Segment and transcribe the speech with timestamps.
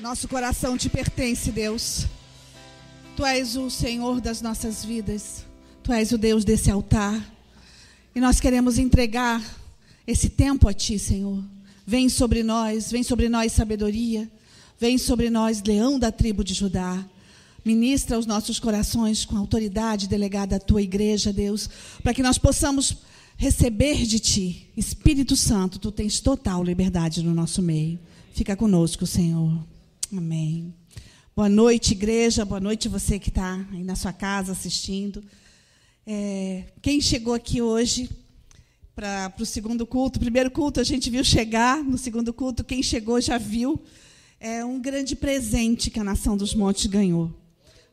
[0.00, 2.06] Nosso coração te pertence, Deus.
[3.16, 5.44] Tu és o Senhor das nossas vidas.
[5.82, 7.20] Tu és o Deus desse altar.
[8.14, 9.42] E nós queremos entregar
[10.06, 11.42] esse tempo a Ti, Senhor.
[11.84, 14.30] Vem sobre nós, vem sobre nós sabedoria.
[14.78, 17.04] Vem sobre nós, leão da tribo de Judá.
[17.64, 21.68] Ministra os nossos corações com a autoridade delegada à Tua igreja, Deus,
[22.04, 22.98] para que nós possamos
[23.36, 24.70] receber de Ti.
[24.76, 27.98] Espírito Santo, Tu tens total liberdade no nosso meio.
[28.32, 29.58] Fica conosco, Senhor.
[30.10, 30.74] Amém.
[31.36, 32.42] Boa noite, igreja.
[32.42, 35.22] Boa noite, você que está aí na sua casa assistindo.
[36.06, 38.08] É, quem chegou aqui hoje
[38.94, 43.20] para o segundo culto, primeiro culto a gente viu chegar, no segundo culto, quem chegou
[43.20, 43.78] já viu.
[44.40, 47.30] É um grande presente que a Nação dos Montes ganhou.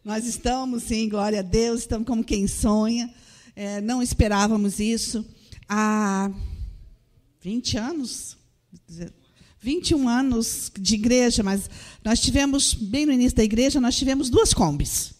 [0.02, 3.14] Nós estamos, sim, glória a Deus, estamos como quem sonha.
[3.54, 5.26] É, não esperávamos isso.
[5.68, 6.32] Há
[7.42, 8.38] 20 anos,
[9.66, 11.68] 21 anos de igreja, mas
[12.04, 15.16] nós tivemos, bem no início da igreja, nós tivemos duas combis.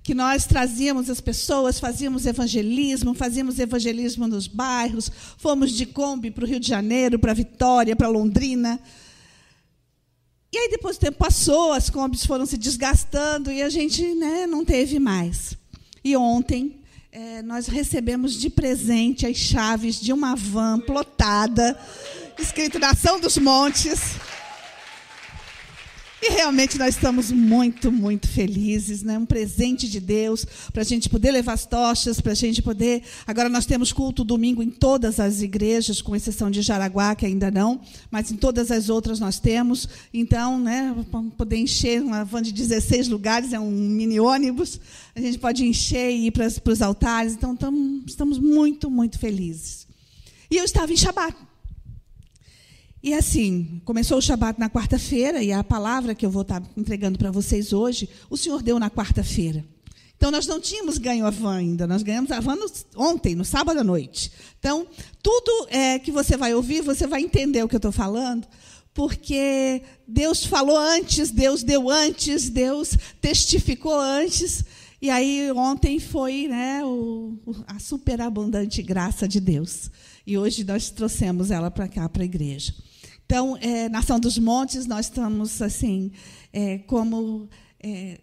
[0.00, 6.44] Que nós trazíamos as pessoas, fazíamos evangelismo, fazíamos evangelismo nos bairros, fomos de Kombi para
[6.44, 8.80] o Rio de Janeiro, para Vitória, para Londrina.
[10.52, 14.46] E aí depois o tempo passou, as combis foram se desgastando e a gente né,
[14.46, 15.58] não teve mais.
[16.04, 16.76] E ontem
[17.10, 21.76] é, nós recebemos de presente as chaves de uma van plotada
[22.38, 24.00] escrito Nação dos Montes.
[26.22, 29.16] E realmente nós estamos muito, muito felizes, né?
[29.16, 33.02] Um presente de Deus para a gente poder levar as tochas, para a gente poder.
[33.26, 37.50] Agora nós temos culto domingo em todas as igrejas, com exceção de Jaraguá, que ainda
[37.50, 39.88] não, mas em todas as outras nós temos.
[40.12, 40.94] Então, né?
[41.38, 44.78] Poder encher uma van de 16 lugares, é um mini ônibus.
[45.16, 47.32] A gente pode encher e ir para, os altares.
[47.32, 47.56] Então,
[48.06, 49.86] estamos muito, muito felizes.
[50.50, 51.49] E eu estava em Shabat.
[53.02, 57.18] E assim, começou o Shabat na quarta-feira, e a palavra que eu vou estar entregando
[57.18, 59.64] para vocês hoje, o Senhor deu na quarta-feira.
[60.14, 63.42] Então, nós não tínhamos ganho a van ainda, nós ganhamos a van no, ontem, no
[63.42, 64.30] sábado à noite.
[64.58, 64.86] Então,
[65.22, 68.46] tudo é, que você vai ouvir, você vai entender o que eu estou falando,
[68.92, 74.62] porque Deus falou antes, Deus deu antes, Deus testificou antes,
[75.00, 79.90] e aí ontem foi né, o, a superabundante graça de Deus.
[80.26, 82.74] E hoje nós trouxemos ela para cá, para a igreja.
[83.30, 86.10] Então, é, Nação dos Montes, nós estamos assim,
[86.52, 87.48] é, como
[87.80, 88.18] é,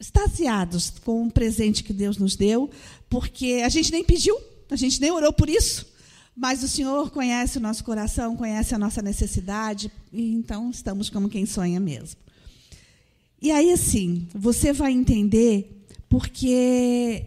[0.00, 2.68] extasiados com o presente que Deus nos deu,
[3.08, 4.36] porque a gente nem pediu,
[4.68, 5.86] a gente nem orou por isso,
[6.34, 11.28] mas o Senhor conhece o nosso coração, conhece a nossa necessidade, e então estamos como
[11.28, 12.18] quem sonha mesmo.
[13.40, 17.26] E aí, assim, você vai entender, porque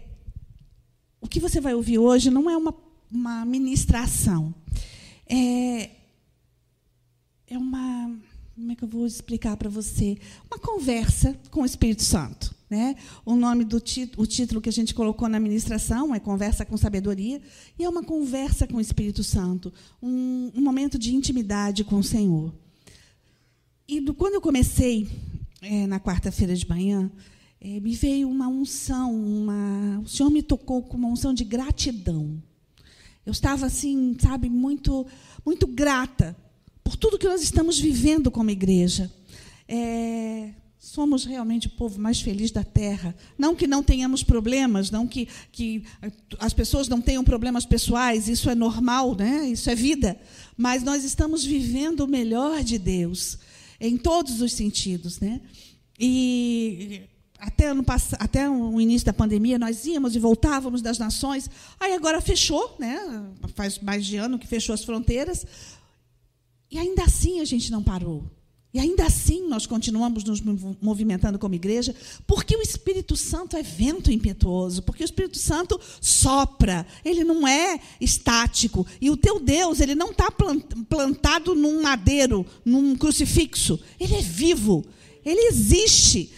[1.18, 2.74] o que você vai ouvir hoje não é uma,
[3.10, 4.54] uma ministração.
[5.26, 5.95] É,
[7.48, 8.14] é uma.
[8.54, 10.16] Como é que eu vou explicar para você?
[10.50, 12.54] Uma conversa com o Espírito Santo.
[12.68, 12.96] Né?
[13.24, 16.76] O nome do título, o título que a gente colocou na ministração é Conversa com
[16.76, 17.40] Sabedoria,
[17.78, 22.02] e é uma conversa com o Espírito Santo, um, um momento de intimidade com o
[22.02, 22.52] Senhor.
[23.86, 25.08] E do, quando eu comecei,
[25.62, 27.08] é, na quarta-feira de manhã,
[27.60, 32.42] é, me veio uma unção, uma, o Senhor me tocou com uma unção de gratidão.
[33.24, 35.06] Eu estava assim, sabe, muito,
[35.44, 36.36] muito grata
[36.86, 39.10] por tudo que nós estamos vivendo como igreja.
[39.66, 43.12] É, somos realmente o povo mais feliz da terra.
[43.36, 45.82] Não que não tenhamos problemas, não que, que
[46.38, 49.48] as pessoas não tenham problemas pessoais, isso é normal, né?
[49.48, 50.16] isso é vida.
[50.56, 53.36] Mas nós estamos vivendo o melhor de Deus,
[53.80, 55.18] em todos os sentidos.
[55.18, 55.40] Né?
[55.98, 57.00] E
[57.36, 57.84] até, ano,
[58.20, 61.50] até o início da pandemia, nós íamos e voltávamos das nações.
[61.80, 63.24] Aí agora fechou, né?
[63.56, 65.44] faz mais de ano que fechou as fronteiras.
[66.70, 68.24] E ainda assim a gente não parou.
[68.76, 70.42] E ainda assim nós continuamos nos
[70.82, 71.94] movimentando como igreja,
[72.26, 77.80] porque o Espírito Santo é vento impetuoso, porque o Espírito Santo sopra, ele não é
[77.98, 78.86] estático.
[79.00, 83.80] E o teu Deus, ele não está plantado num madeiro, num crucifixo.
[83.98, 84.84] Ele é vivo,
[85.24, 86.30] ele existe.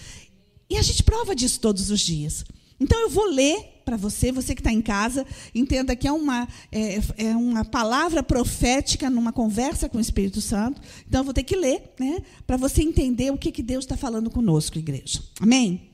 [0.70, 2.44] E a gente prova disso todos os dias.
[2.78, 6.46] Então eu vou ler para você, você que está em casa, entenda que é uma,
[6.70, 10.78] é, é, uma palavra profética numa conversa com o Espírito Santo.
[11.08, 13.96] Então, eu vou ter que ler, né, para você entender o que, que Deus está
[13.96, 15.22] falando conosco, igreja.
[15.40, 15.88] Amém?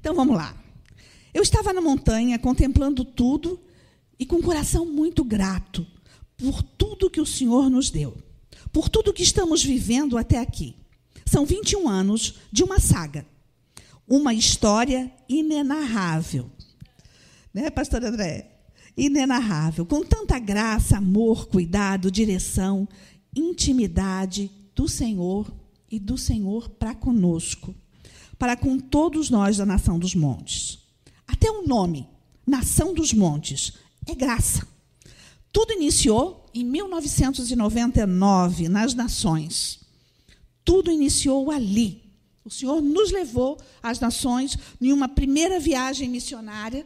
[0.00, 0.56] Então, vamos lá.
[1.34, 3.60] Eu estava na montanha contemplando tudo
[4.18, 5.86] e com o coração muito grato
[6.38, 8.16] por tudo que o Senhor nos deu,
[8.72, 10.74] por tudo que estamos vivendo até aqui.
[11.26, 13.26] São 21 anos de uma saga,
[14.08, 16.50] uma história inenarrável
[17.52, 18.50] né, pastor André?
[18.96, 22.86] Inenarrável, com tanta graça, amor, cuidado, direção,
[23.34, 25.52] intimidade do Senhor
[25.90, 27.74] e do Senhor para conosco,
[28.38, 30.78] para com todos nós da nação dos montes.
[31.26, 32.06] Até o nome,
[32.46, 33.72] Nação dos Montes,
[34.06, 34.66] é graça.
[35.52, 39.80] Tudo iniciou em 1999, nas Nações.
[40.64, 42.02] Tudo iniciou ali.
[42.44, 46.84] O Senhor nos levou às Nações em uma primeira viagem missionária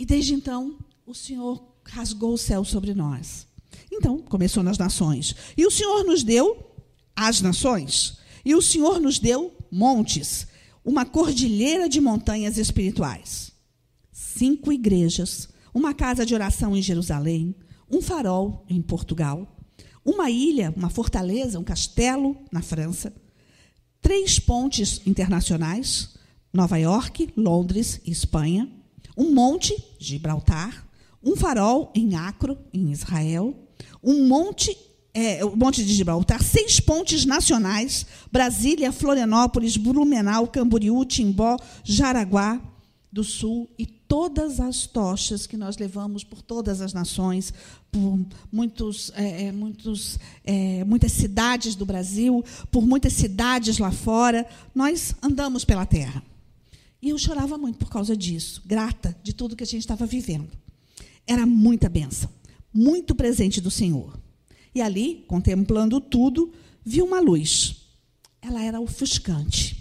[0.00, 3.46] e desde então o Senhor rasgou o céu sobre nós.
[3.92, 5.36] Então, começou nas nações.
[5.54, 6.74] E o Senhor nos deu
[7.14, 8.16] as nações.
[8.42, 10.46] E o Senhor nos deu montes,
[10.82, 13.52] uma cordilheira de montanhas espirituais.
[14.10, 17.54] Cinco igrejas, uma casa de oração em Jerusalém,
[17.90, 19.54] um farol em Portugal,
[20.02, 23.12] uma ilha, uma fortaleza, um castelo na França,
[24.00, 26.14] três pontes internacionais,
[26.50, 28.79] Nova York, Londres e Espanha,
[29.16, 30.86] um monte, Gibraltar,
[31.22, 33.54] um farol em Acro, em Israel,
[34.02, 34.76] um monte,
[35.12, 42.60] é, o Monte de Gibraltar, seis pontes nacionais, Brasília, Florianópolis, Blumenau, Camboriú, Timbó, Jaraguá
[43.12, 47.52] do Sul e todas as tochas que nós levamos por todas as nações,
[47.90, 48.18] por
[48.50, 55.14] muitos, é, é muitos, é, muitas cidades do Brasil, por muitas cidades lá fora, nós
[55.22, 56.22] andamos pela terra.
[57.02, 60.50] E eu chorava muito por causa disso, grata de tudo que a gente estava vivendo.
[61.26, 62.30] Era muita benção,
[62.72, 64.18] muito presente do Senhor.
[64.74, 66.52] E ali, contemplando tudo,
[66.84, 67.76] vi uma luz.
[68.42, 69.80] Ela era ofuscante.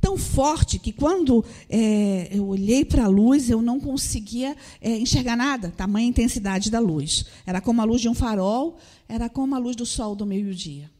[0.00, 5.36] Tão forte que quando é, eu olhei para a luz, eu não conseguia é, enxergar
[5.36, 7.26] nada, tamanha intensidade da luz.
[7.46, 10.90] Era como a luz de um farol, era como a luz do sol do meio-dia.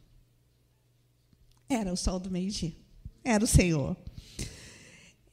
[1.69, 2.73] Era o sol do meio-dia.
[3.25, 3.96] Era o Senhor.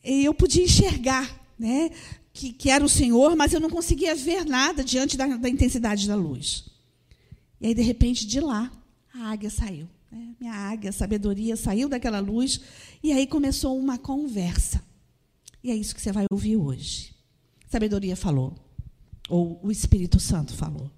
[0.03, 1.91] Eu podia enxergar, né?
[2.39, 6.07] que, que era o Senhor, mas eu não conseguia ver nada diante da, da intensidade
[6.07, 6.65] da luz.
[7.59, 8.71] E aí, de repente, de lá,
[9.13, 9.89] a águia saiu.
[10.09, 10.35] Né?
[10.39, 12.61] Minha águia, sabedoria, saiu daquela luz.
[13.03, 14.81] E aí começou uma conversa.
[15.61, 17.13] E é isso que você vai ouvir hoje.
[17.67, 18.55] Sabedoria falou.
[19.27, 20.89] Ou o Espírito Santo falou.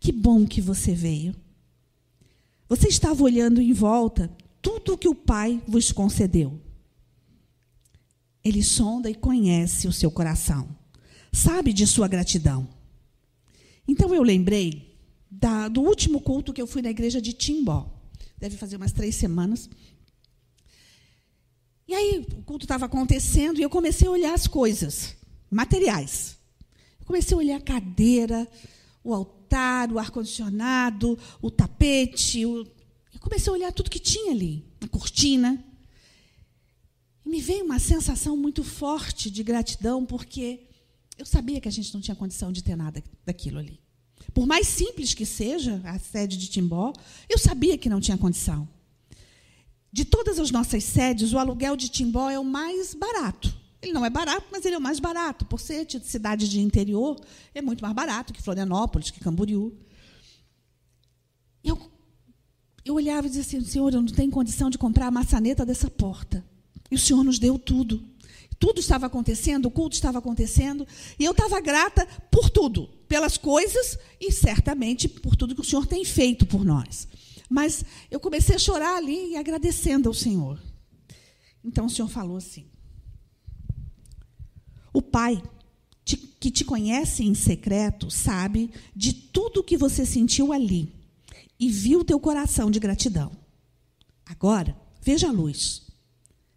[0.00, 1.34] Que bom que você veio.
[2.68, 4.28] Você estava olhando em volta
[4.60, 6.60] tudo o que o Pai vos concedeu.
[8.44, 10.68] Ele sonda e conhece o seu coração,
[11.32, 12.68] sabe de sua gratidão.
[13.88, 14.98] Então eu lembrei
[15.30, 17.90] da, do último culto que eu fui na igreja de Timbó.
[18.38, 19.70] Deve fazer umas três semanas.
[21.86, 25.16] E aí o culto estava acontecendo e eu comecei a olhar as coisas,
[25.50, 26.36] materiais.
[27.00, 28.48] Eu comecei a olhar a cadeira,
[29.02, 32.44] o altar, o ar-condicionado, o tapete.
[32.46, 32.62] O...
[33.12, 35.62] Eu comecei a olhar tudo que tinha ali, a cortina.
[37.24, 40.68] E me veio uma sensação muito forte de gratidão, porque
[41.16, 43.80] eu sabia que a gente não tinha condição de ter nada daquilo ali.
[44.32, 46.92] Por mais simples que seja a sede de Timbó,
[47.28, 48.68] eu sabia que não tinha condição.
[49.92, 53.54] De todas as nossas sedes, o aluguel de Timbó é o mais barato.
[53.80, 55.44] Ele não é barato, mas ele é o mais barato.
[55.44, 57.20] Por ser de cidade de interior,
[57.54, 59.76] é muito mais barato que Florianópolis, que Camboriú.
[61.62, 61.78] Eu,
[62.84, 65.90] eu olhava e dizia assim, Senhor, eu não tenho condição de comprar a maçaneta dessa
[65.90, 66.44] porta.
[66.90, 68.02] E o Senhor nos deu tudo.
[68.58, 70.86] Tudo estava acontecendo, o culto estava acontecendo,
[71.18, 75.86] e eu estava grata por tudo, pelas coisas e certamente por tudo que o Senhor
[75.86, 77.08] tem feito por nós.
[77.48, 80.58] Mas eu comecei a chorar ali e agradecendo ao Senhor.
[81.62, 82.66] Então o Senhor falou assim:
[84.92, 85.42] O Pai
[86.44, 90.92] que te conhece em secreto sabe de tudo que você sentiu ali
[91.58, 93.32] e viu teu coração de gratidão.
[94.26, 95.83] Agora, veja a luz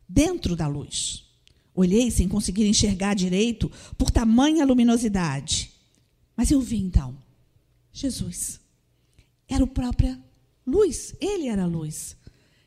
[0.07, 1.25] dentro da luz.
[1.73, 5.71] Olhei sem conseguir enxergar direito por tamanha luminosidade.
[6.35, 7.17] Mas eu vi então
[7.91, 8.59] Jesus.
[9.47, 10.19] Era a própria
[10.65, 12.15] luz, ele era a luz.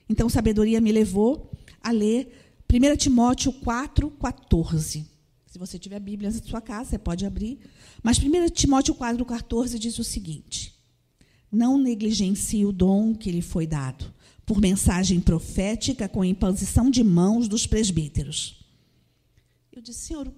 [0.09, 2.33] Então sabedoria me levou a ler
[2.73, 5.07] 1 Timóteo 4, 14.
[5.47, 7.59] Se você tiver Bíblia na sua casa, você pode abrir.
[8.03, 10.75] Mas 1 Timóteo 4, 14 diz o seguinte:
[11.51, 14.13] Não negligencie o dom que lhe foi dado
[14.51, 18.57] por mensagem profética com imposição de mãos dos presbíteros.
[19.73, 20.35] Eu disse, Senhor, o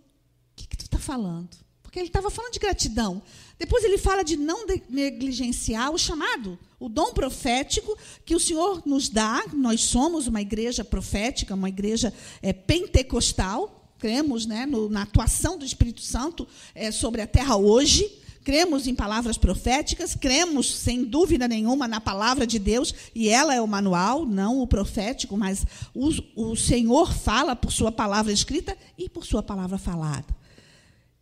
[0.55, 1.49] que, que tu está falando?
[1.83, 3.23] Porque ele estava falando de gratidão.
[3.59, 9.09] Depois ele fala de não negligenciar o chamado, o dom profético que o Senhor nos
[9.09, 9.47] dá.
[9.55, 13.95] Nós somos uma igreja profética, uma igreja é, pentecostal.
[13.99, 18.95] Cremos né, no, na atuação do Espírito Santo é, sobre a terra hoje cremos em
[18.95, 24.27] palavras proféticas, cremos, sem dúvida nenhuma, na palavra de Deus, e ela é o manual,
[24.27, 29.43] não o profético, mas o, o Senhor fala por sua palavra escrita e por sua
[29.43, 30.43] palavra falada.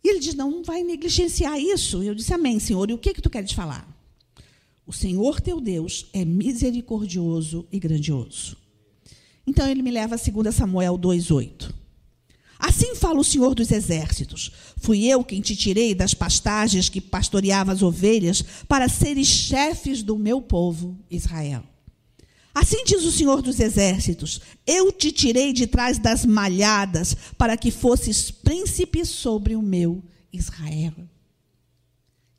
[0.03, 2.01] E ele diz: não vai negligenciar isso.
[2.03, 2.89] Eu disse: Amém, Senhor.
[2.89, 3.87] E o que, que tu queres falar?
[4.85, 8.57] O Senhor teu Deus é misericordioso e grandioso.
[9.45, 11.80] Então ele me leva a 2 Samuel 2,8.
[12.61, 17.71] Assim fala o Senhor dos Exércitos: Fui eu quem te tirei das pastagens que pastoreava
[17.71, 21.63] as ovelhas para seres chefes do meu povo, Israel.
[22.53, 27.71] Assim diz o Senhor dos Exércitos: Eu te tirei de trás das malhadas para que
[27.71, 30.93] fosses príncipe sobre o meu Israel.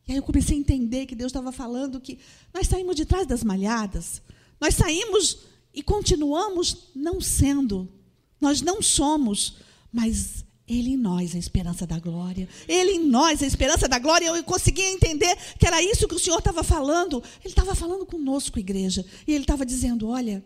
[0.06, 2.20] E aí eu comecei a entender que Deus estava falando que
[2.54, 4.22] nós saímos de trás das malhadas,
[4.60, 5.38] nós saímos
[5.74, 7.88] e continuamos não sendo,
[8.40, 9.56] nós não somos
[9.92, 12.48] mas ele em nós, a esperança da glória.
[12.66, 14.26] Ele em nós, a esperança da glória.
[14.26, 17.22] Eu conseguia entender que era isso que o Senhor estava falando.
[17.40, 19.04] Ele estava falando conosco, igreja.
[19.26, 20.44] E ele estava dizendo: olha,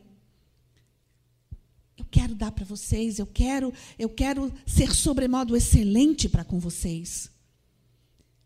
[1.97, 7.31] eu quero dar para vocês, eu quero, eu quero ser sobremodo excelente para com vocês.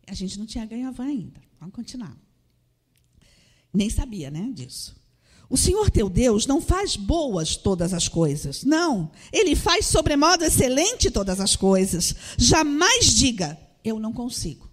[0.07, 1.41] A gente não tinha ganho a van ainda.
[1.59, 2.15] Vamos continuar.
[3.73, 5.00] Nem sabia, né, disso.
[5.51, 8.63] O Senhor teu Deus não faz boas todas as coisas.
[8.63, 9.11] Não.
[9.33, 12.15] Ele faz sobremodo excelente todas as coisas.
[12.37, 14.71] Jamais diga, eu não consigo.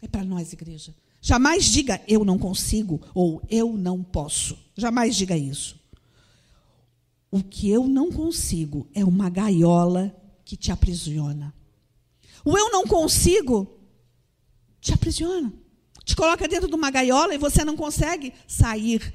[0.00, 0.94] É para nós, igreja.
[1.20, 4.56] Jamais diga, eu não consigo ou eu não posso.
[4.76, 5.80] Jamais diga isso.
[7.28, 10.14] O que eu não consigo é uma gaiola
[10.44, 11.52] que te aprisiona.
[12.44, 13.80] O eu não consigo
[14.80, 15.52] te aprisiona.
[16.04, 19.12] Te coloca dentro de uma gaiola e você não consegue sair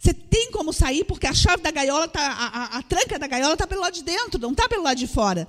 [0.00, 3.26] você tem como sair porque a chave da gaiola tá, a, a, a tranca da
[3.26, 5.46] gaiola está pelo lado de dentro, não está pelo lado de fora.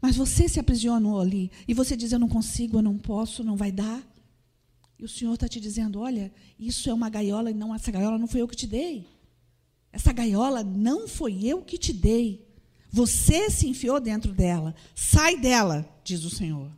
[0.00, 3.56] Mas você se aprisionou ali e você diz: Eu não consigo, eu não posso, não
[3.56, 4.02] vai dar.
[4.98, 8.16] E o Senhor está te dizendo: Olha, isso é uma gaiola e não essa gaiola
[8.16, 9.06] não foi eu que te dei.
[9.92, 12.48] Essa gaiola não foi eu que te dei.
[12.90, 14.74] Você se enfiou dentro dela.
[14.94, 16.72] Sai dela, diz o Senhor.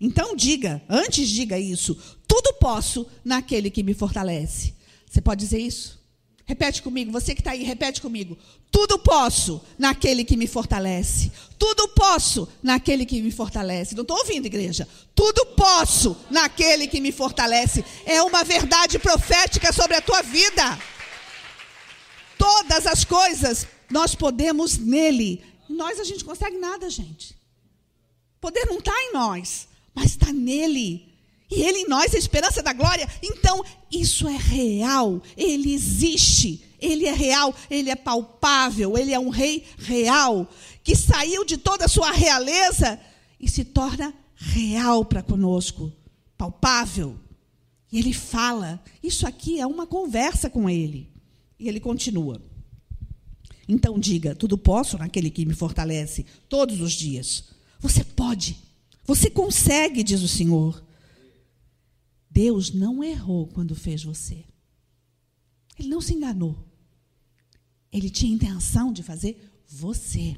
[0.00, 1.96] Então diga, antes diga isso:
[2.26, 4.74] tudo posso naquele que me fortalece.
[5.08, 6.01] Você pode dizer isso?
[6.44, 8.36] Repete comigo, você que está aí, repete comigo.
[8.70, 11.30] Tudo posso naquele que me fortalece.
[11.58, 13.94] Tudo posso naquele que me fortalece.
[13.94, 14.88] Não estou ouvindo, igreja.
[15.14, 17.84] Tudo posso naquele que me fortalece.
[18.04, 20.78] É uma verdade profética sobre a tua vida.
[22.36, 25.44] Todas as coisas nós podemos nele.
[25.68, 27.36] Nós a gente consegue nada, gente.
[28.40, 31.11] Poder não está em nós, mas está nele
[31.54, 33.06] e Ele em nós, a esperança da glória.
[33.22, 39.28] Então, isso é real, Ele existe, Ele é real, Ele é palpável, Ele é um
[39.28, 40.48] rei real,
[40.82, 42.98] que saiu de toda a sua realeza
[43.38, 45.92] e se torna real para conosco,
[46.38, 47.20] palpável.
[47.92, 51.10] E Ele fala, isso aqui é uma conversa com Ele.
[51.60, 52.40] E Ele continua.
[53.68, 57.44] Então diga: tudo posso naquele que me fortalece todos os dias.
[57.78, 58.56] Você pode,
[59.04, 60.82] você consegue, diz o Senhor.
[62.32, 64.42] Deus não errou quando fez você.
[65.78, 66.66] Ele não se enganou.
[67.92, 70.36] Ele tinha intenção de fazer você.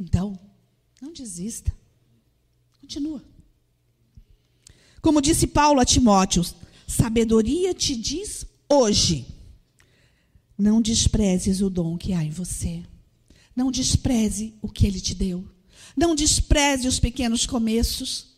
[0.00, 0.36] Então,
[1.00, 1.72] não desista.
[2.80, 3.24] Continua.
[5.00, 6.44] Como disse Paulo a Timóteo,
[6.88, 9.26] sabedoria te diz hoje.
[10.58, 12.82] Não desprezes o dom que há em você.
[13.54, 15.48] Não despreze o que ele te deu.
[15.96, 18.34] Não despreze os pequenos começos.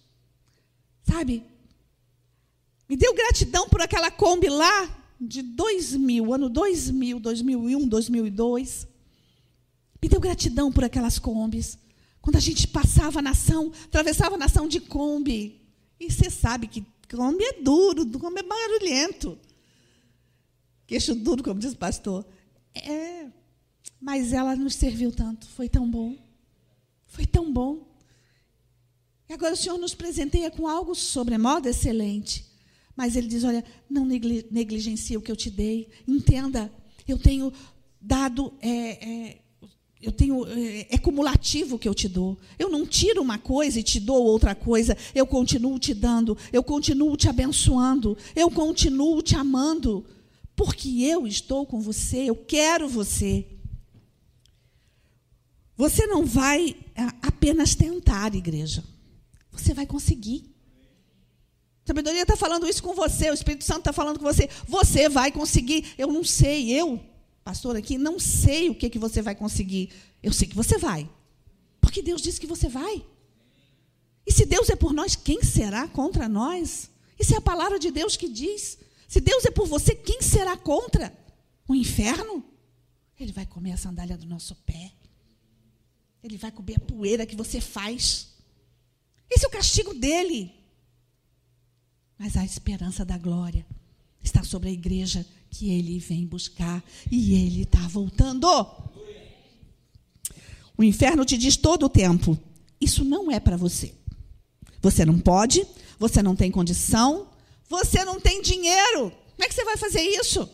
[1.02, 1.55] Sabe?
[2.88, 4.88] Me deu gratidão por aquela Kombi lá
[5.20, 8.86] de 2000, ano 2000, 2001, 2002.
[10.00, 11.78] Me deu gratidão por aquelas Kombis.
[12.20, 15.60] Quando a gente passava a nação, atravessava a nação de Kombi.
[15.98, 19.38] E você sabe que Kombi é duro, Kombi é barulhento.
[20.86, 22.24] Queixo duro, como diz o pastor.
[22.74, 23.26] É,
[24.00, 26.16] mas ela nos serviu tanto, foi tão bom.
[27.06, 27.86] Foi tão bom.
[29.28, 32.55] E agora o Senhor nos presenteia com algo sobremodo excelente.
[32.96, 35.88] Mas ele diz: olha, não negligencie o que eu te dei.
[36.08, 36.72] Entenda,
[37.06, 37.52] eu tenho
[38.00, 38.54] dado.
[38.60, 39.38] É, é,
[40.00, 42.38] eu tenho é, é cumulativo o que eu te dou.
[42.58, 44.96] Eu não tiro uma coisa e te dou outra coisa.
[45.14, 50.04] Eu continuo te dando, eu continuo te abençoando, eu continuo te amando,
[50.54, 53.46] porque eu estou com você, eu quero você.
[55.76, 58.82] Você não vai é, apenas tentar, igreja.
[59.52, 60.55] Você vai conseguir.
[61.86, 64.50] Sabedoria está falando isso com você, o Espírito Santo está falando com você.
[64.66, 65.94] Você vai conseguir.
[65.96, 67.00] Eu não sei, eu,
[67.44, 69.92] pastor aqui, não sei o que, que você vai conseguir.
[70.20, 71.08] Eu sei que você vai.
[71.80, 73.06] Porque Deus disse que você vai.
[74.26, 76.90] E se Deus é por nós, quem será contra nós?
[77.16, 78.78] Isso é a palavra de Deus que diz.
[79.06, 81.16] Se Deus é por você, quem será contra?
[81.68, 82.44] O inferno?
[83.18, 84.92] Ele vai comer a sandália do nosso pé.
[86.20, 88.34] Ele vai comer a poeira que você faz.
[89.30, 90.55] Esse é o castigo dele.
[92.18, 93.66] Mas a esperança da glória
[94.22, 98.46] está sobre a igreja que ele vem buscar e ele está voltando.
[100.76, 102.38] O inferno te diz todo o tempo:
[102.80, 103.94] isso não é para você.
[104.82, 105.66] Você não pode,
[105.98, 107.28] você não tem condição,
[107.68, 109.10] você não tem dinheiro.
[109.10, 110.48] Como é que você vai fazer isso?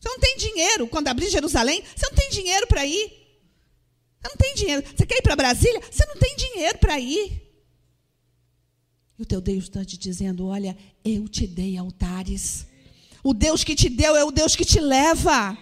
[0.00, 0.86] Você não tem dinheiro.
[0.86, 3.18] Quando abrir Jerusalém, você não tem dinheiro para ir.
[4.20, 4.84] Você não tem dinheiro.
[4.96, 5.80] Você quer ir para Brasília?
[5.90, 7.47] Você não tem dinheiro para ir.
[9.18, 12.66] E o teu Deus está te dizendo: olha, eu te dei altares.
[13.22, 15.58] O Deus que te deu é o Deus que te leva.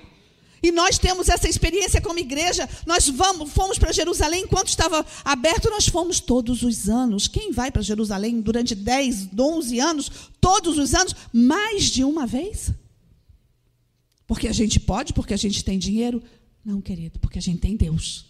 [0.63, 2.69] E nós temos essa experiência como igreja.
[2.87, 7.29] Nós vamos, fomos para Jerusalém enquanto estava aberto, nós fomos todos os anos.
[7.29, 10.11] Quem vai para Jerusalém durante 10, 11 anos,
[10.41, 12.73] todos os anos, mais de uma vez?
[14.27, 16.23] Porque a gente pode, porque a gente tem dinheiro?
[16.65, 18.27] Não, querido, porque a gente tem Deus.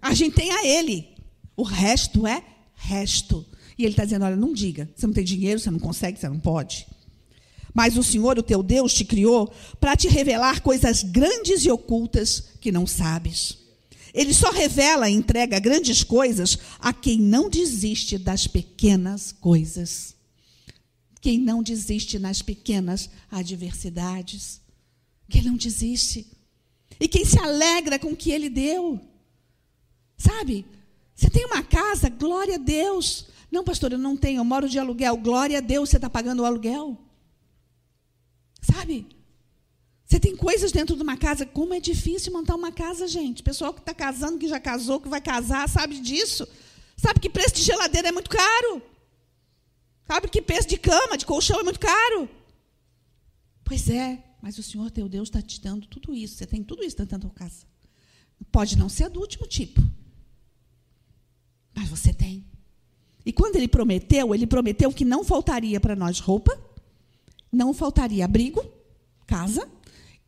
[0.00, 1.08] A gente tem a Ele.
[1.56, 3.44] O resto é resto.
[3.80, 4.90] E Ele está dizendo: olha, não diga.
[4.94, 6.86] Você não tem dinheiro, você não consegue, você não pode.
[7.72, 12.44] Mas o Senhor, o teu Deus, te criou para te revelar coisas grandes e ocultas
[12.60, 13.56] que não sabes.
[14.12, 20.14] Ele só revela e entrega grandes coisas a quem não desiste das pequenas coisas.
[21.22, 24.60] Quem não desiste nas pequenas adversidades.
[25.26, 26.26] Quem não desiste.
[26.98, 29.00] E quem se alegra com o que ele deu.
[30.18, 30.66] Sabe?
[31.14, 33.26] Você tem uma casa, glória a Deus.
[33.50, 35.16] Não, pastor, eu não tenho, eu moro de aluguel.
[35.16, 36.96] Glória a Deus, você está pagando o aluguel.
[38.60, 39.06] Sabe?
[40.04, 41.46] Você tem coisas dentro de uma casa.
[41.46, 43.42] Como é difícil montar uma casa, gente.
[43.42, 46.46] Pessoal que está casando, que já casou, que vai casar, sabe disso.
[46.96, 48.82] Sabe que preço de geladeira é muito caro.
[50.06, 52.28] Sabe que preço de cama, de colchão é muito caro.
[53.64, 56.34] Pois é, mas o Senhor teu Deus está te dando tudo isso.
[56.34, 57.64] Você tem tudo isso dentro da tua casa.
[58.50, 59.80] Pode não ser do último tipo.
[61.72, 62.49] Mas você tem.
[63.30, 66.52] E quando ele prometeu, ele prometeu que não faltaria para nós roupa,
[67.52, 68.60] não faltaria abrigo,
[69.24, 69.68] casa,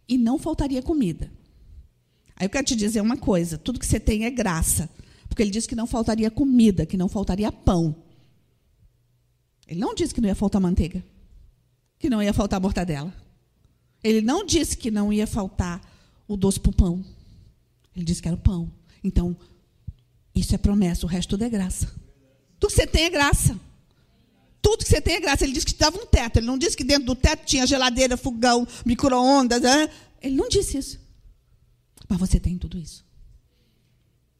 [0.08, 1.28] e não faltaria comida.
[2.36, 4.88] Aí eu quero te dizer uma coisa: tudo que você tem é graça.
[5.28, 7.96] Porque ele disse que não faltaria comida, que não faltaria pão.
[9.66, 11.04] Ele não disse que não ia faltar manteiga,
[11.98, 13.12] que não ia faltar mortadela.
[14.00, 15.80] Ele não disse que não ia faltar
[16.28, 17.04] o doce para o pão.
[17.96, 18.70] Ele disse que era o pão.
[19.02, 19.36] Então,
[20.32, 22.00] isso é promessa, o resto tudo é graça.
[22.62, 23.60] Tudo que você tem é graça.
[24.62, 25.42] Tudo que você tem é graça.
[25.42, 26.36] Ele disse que te dava um teto.
[26.36, 29.60] Ele não disse que dentro do teto tinha geladeira, fogão, micro-ondas.
[29.60, 29.90] Né?
[30.22, 31.00] Ele não disse isso.
[32.08, 33.04] Mas você tem tudo isso.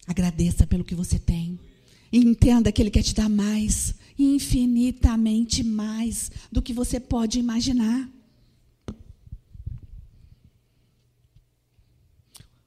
[0.06, 1.58] Agradeça pelo que você tem.
[2.12, 8.08] E entenda que Ele quer te dar mais, infinitamente mais do que você pode imaginar.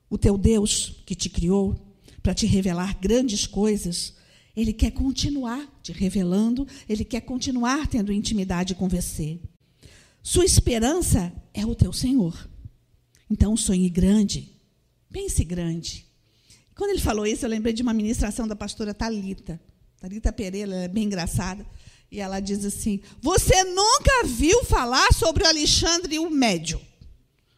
[0.09, 4.15] O teu Deus que te criou para te revelar grandes coisas,
[4.55, 9.39] ele quer continuar te revelando, ele quer continuar tendo intimidade com você.
[10.23, 12.49] Sua esperança é o teu Senhor.
[13.29, 14.59] Então sonhe grande,
[15.11, 16.05] pense grande.
[16.75, 19.59] Quando ele falou isso, eu lembrei de uma ministração da pastora Talita.
[19.99, 21.65] Talita Pereira, ela é bem engraçada,
[22.11, 26.79] e ela diz assim: "Você nunca viu falar sobre o Alexandre o médio,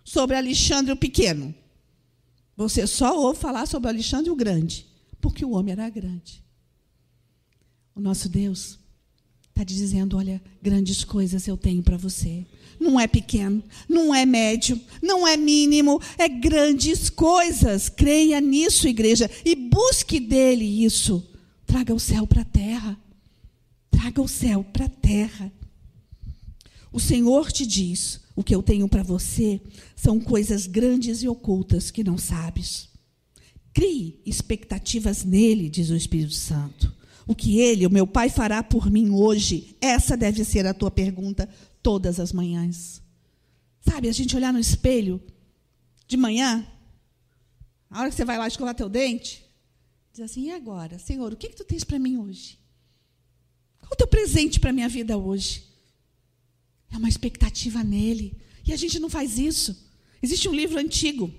[0.04, 1.54] sobre o Alexandre o pequeno.
[2.56, 4.88] Você só ouve falar sobre o Alexandre o grande,
[5.20, 6.47] porque o homem era grande.
[7.98, 8.78] O nosso Deus
[9.50, 12.46] está te dizendo: olha, grandes coisas eu tenho para você.
[12.80, 17.90] Não é pequeno, não é médio, não é mínimo, é grandes coisas.
[17.90, 21.28] Creia nisso, igreja, e busque dele isso.
[21.66, 22.96] Traga o céu para a terra.
[23.90, 25.52] Traga o céu para a terra.
[26.94, 29.60] O Senhor te diz: o que eu tenho para você
[29.96, 32.90] são coisas grandes e ocultas que não sabes.
[33.74, 36.96] Crie expectativas nele, diz o Espírito Santo
[37.28, 39.76] o que ele, o meu pai, fará por mim hoje?
[39.82, 41.48] Essa deve ser a tua pergunta
[41.84, 43.02] todas as manhãs.
[43.82, 45.22] Sabe, a gente olhar no espelho
[46.08, 46.66] de manhã,
[47.90, 49.46] a hora que você vai lá escovar teu dente,
[50.12, 52.58] diz assim: e agora, Senhor, o que, que tu tens para mim hoje?
[53.80, 55.63] Qual o teu presente para a minha vida hoje?
[56.92, 58.38] É uma expectativa nele.
[58.66, 59.86] E a gente não faz isso.
[60.22, 61.34] Existe um livro antigo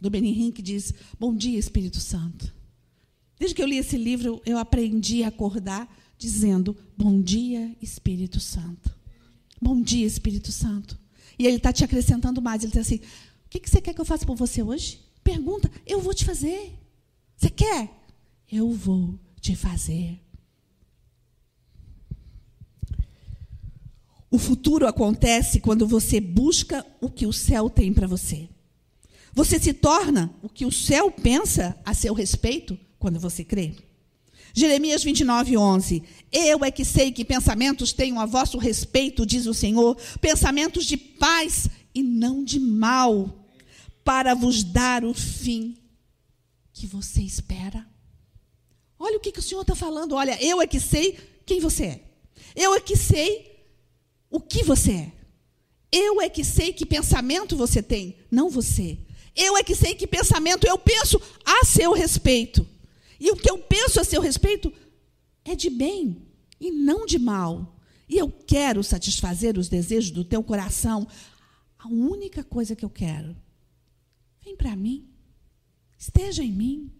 [0.00, 2.52] do Benihim que diz: Bom dia, Espírito Santo.
[3.44, 8.90] Desde que eu li esse livro, eu aprendi a acordar dizendo: Bom dia, Espírito Santo.
[9.60, 10.98] Bom dia, Espírito Santo.
[11.38, 12.62] E ele está te acrescentando mais.
[12.62, 13.02] Ele diz assim:
[13.44, 14.98] O que você quer que eu faça por você hoje?
[15.22, 16.72] Pergunta, eu vou te fazer.
[17.36, 17.90] Você quer?
[18.50, 20.18] Eu vou te fazer.
[24.30, 28.48] O futuro acontece quando você busca o que o céu tem para você.
[29.34, 33.74] Você se torna o que o céu pensa a seu respeito quando você crê.
[34.54, 36.02] Jeremias 29, 11.
[36.32, 40.96] Eu é que sei que pensamentos tenho a vosso respeito, diz o Senhor, pensamentos de
[40.96, 43.46] paz e não de mal,
[44.02, 45.76] para vos dar o fim
[46.72, 47.86] que você espera.
[48.98, 50.14] Olha o que, que o Senhor está falando.
[50.14, 52.04] Olha, eu é que sei quem você é.
[52.56, 53.68] Eu é que sei
[54.30, 55.12] o que você é.
[55.92, 58.96] Eu é que sei que pensamento você tem, não você.
[59.36, 62.66] Eu é que sei que pensamento eu penso a seu respeito.
[63.18, 64.72] E o que eu penso a seu respeito
[65.44, 66.26] é de bem
[66.60, 67.78] e não de mal.
[68.08, 71.06] E eu quero satisfazer os desejos do teu coração.
[71.78, 73.36] A única coisa que eu quero,
[74.42, 75.08] vem para mim,
[75.98, 76.90] esteja em mim.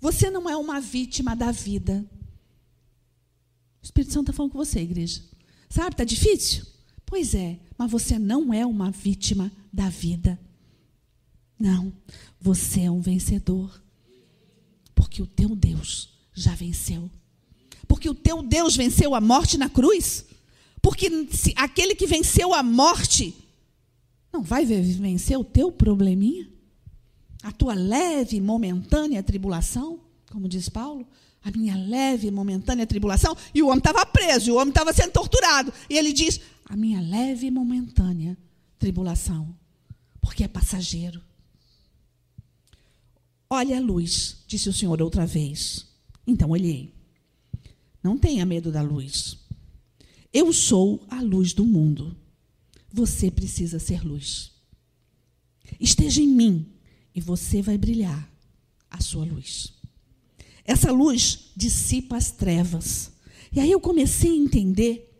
[0.00, 2.04] Você não é uma vítima da vida.
[3.80, 5.22] O Espírito Santo está falando com você, igreja.
[5.68, 6.64] Sabe, está difícil?
[7.04, 10.38] Pois é, mas você não é uma vítima da vida.
[11.58, 11.92] Não,
[12.40, 13.81] você é um vencedor.
[14.94, 17.10] Porque o teu Deus já venceu.
[17.86, 20.24] Porque o teu Deus venceu a morte na cruz.
[20.80, 21.10] Porque
[21.56, 23.34] aquele que venceu a morte
[24.32, 26.50] não vai vencer o teu probleminha?
[27.42, 30.00] A tua leve, momentânea tribulação,
[30.30, 31.06] como diz Paulo?
[31.44, 33.36] a minha leve e momentânea tribulação.
[33.54, 35.72] E o homem estava preso, o homem estava sendo torturado.
[35.90, 38.36] E ele diz: a minha leve e momentânea
[38.78, 39.54] tribulação,
[40.20, 41.20] porque é passageiro.
[43.54, 45.86] Olha a luz, disse o Senhor outra vez.
[46.26, 46.90] Então olhei.
[48.02, 49.36] Não tenha medo da luz.
[50.32, 52.16] Eu sou a luz do mundo.
[52.90, 54.52] Você precisa ser luz.
[55.78, 56.72] Esteja em mim
[57.14, 58.26] e você vai brilhar
[58.88, 59.74] a sua luz.
[60.64, 63.12] Essa luz dissipa as trevas.
[63.52, 65.14] E aí eu comecei a entender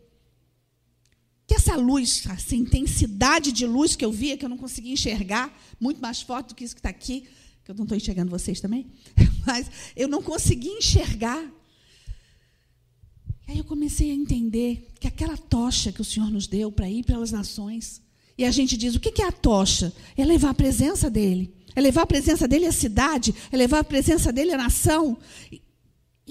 [1.45, 5.55] que essa luz, essa intensidade de luz que eu via, que eu não conseguia enxergar,
[5.79, 7.27] muito mais forte do que isso que está aqui,
[7.63, 8.87] que eu não estou enxergando vocês também,
[9.45, 11.43] mas eu não conseguia enxergar.
[13.47, 16.89] E aí eu comecei a entender que aquela tocha que o Senhor nos deu para
[16.89, 18.01] ir pelas nações,
[18.37, 19.93] e a gente diz: o que é a tocha?
[20.17, 23.83] É levar a presença dele é levar a presença dele à cidade, é levar a
[23.83, 25.17] presença dele à nação.
[25.51, 25.61] E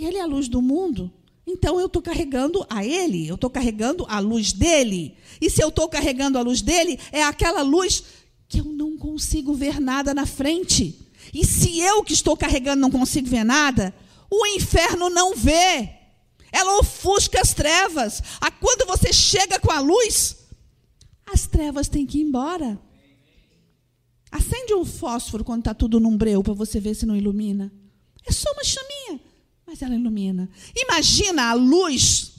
[0.04, 1.12] ele é a luz do mundo.
[1.46, 5.16] Então eu estou carregando a ele, eu estou carregando a luz dele.
[5.40, 8.04] E se eu estou carregando a luz dele, é aquela luz
[8.48, 10.98] que eu não consigo ver nada na frente.
[11.32, 13.94] E se eu que estou carregando não consigo ver nada,
[14.30, 15.90] o inferno não vê.
[16.50, 18.22] Ela ofusca as trevas.
[18.40, 20.36] A quando você chega com a luz,
[21.26, 22.78] as trevas têm que ir embora.
[24.30, 27.72] Acende um fósforo quando está tudo num breu para você ver se não ilumina.
[28.24, 29.20] É só uma chaminha,
[29.66, 30.48] mas ela ilumina.
[30.74, 32.36] Imagina a luz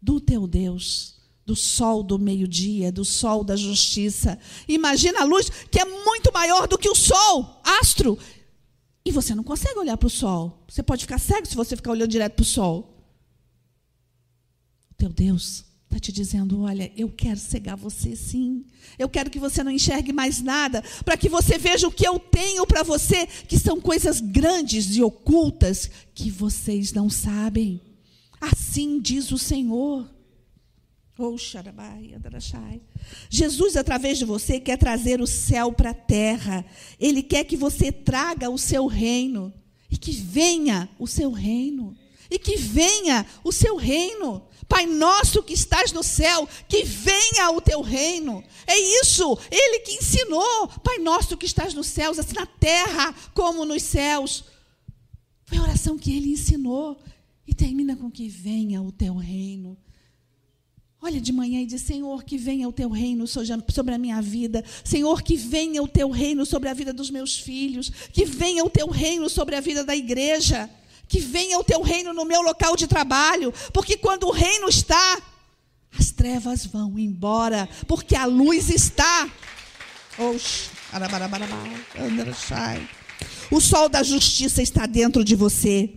[0.00, 1.17] do teu Deus,
[1.48, 4.38] do sol do meio-dia, do sol da justiça.
[4.68, 8.18] Imagina a luz que é muito maior do que o sol, astro.
[9.02, 10.62] E você não consegue olhar para o sol.
[10.68, 13.02] Você pode ficar cego se você ficar olhando direto para o sol.
[14.90, 18.66] O teu Deus está te dizendo: olha, eu quero cegar você sim.
[18.98, 22.18] Eu quero que você não enxergue mais nada, para que você veja o que eu
[22.18, 27.80] tenho para você, que são coisas grandes e ocultas que vocês não sabem.
[28.38, 30.17] Assim diz o Senhor.
[33.28, 36.64] Jesus, através de você, quer trazer o céu para a terra.
[37.00, 39.52] Ele quer que você traga o seu reino.
[39.90, 41.96] E que venha o seu reino.
[42.30, 44.46] E que venha o seu reino.
[44.68, 48.44] Pai nosso que estás no céu, que venha o teu reino.
[48.66, 50.68] É isso, ele que ensinou.
[50.84, 54.44] Pai nosso que estás nos céus, assim na terra como nos céus.
[55.46, 57.00] Foi a oração que ele ensinou.
[57.46, 59.76] E termina com que venha o teu reino.
[61.00, 64.64] Olha de manhã e diz: Senhor, que venha o teu reino sobre a minha vida.
[64.84, 67.90] Senhor, que venha o teu reino sobre a vida dos meus filhos.
[68.12, 70.68] Que venha o teu reino sobre a vida da igreja
[71.08, 75.22] que venha o teu reino no meu local de trabalho, porque quando o reino está,
[75.98, 79.28] as trevas vão embora, porque a luz está.
[83.50, 85.90] O sol da justiça está dentro de você.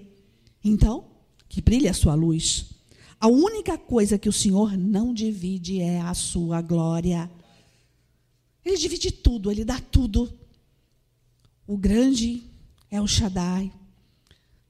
[0.64, 1.06] Então,
[1.50, 2.71] que brilhe a sua luz.
[3.22, 7.30] A única coisa que o Senhor não divide é a sua glória.
[8.66, 10.34] Ele divide tudo, ele dá tudo.
[11.68, 12.42] O grande
[12.90, 13.72] é o Shaddai,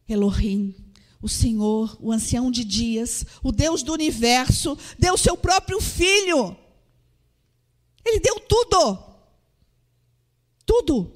[0.06, 0.76] Elohim,
[1.22, 6.54] o Senhor, o ancião de dias, o Deus do universo, deu seu próprio filho.
[8.04, 9.00] Ele deu tudo.
[10.66, 11.14] Tudo.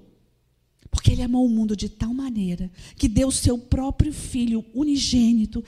[0.89, 5.61] Porque ele amou o mundo de tal maneira que deu seu próprio filho unigênito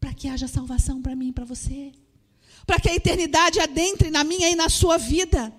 [0.00, 1.92] para que haja salvação para mim e para você.
[2.66, 5.52] Para que a eternidade adentre na minha e na sua vida.